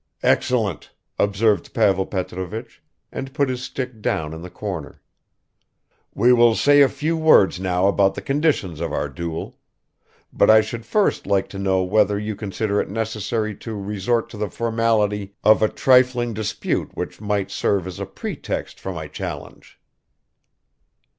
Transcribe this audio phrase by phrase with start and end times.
[0.23, 4.99] "Excellent," observed Pavel Petrovich, and put his stick down in the corner.
[6.15, 9.59] "We will say a few words now about the conditions of our duel;
[10.33, 14.37] but I should first like to know whether you consider it necessary to resort to
[14.37, 19.79] the formality of a trifling dispute which might serve as a pretext for my challenge?"